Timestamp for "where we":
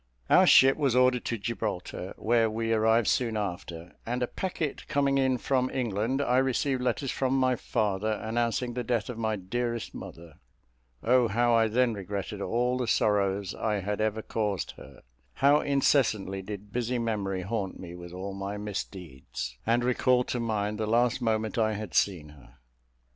2.17-2.73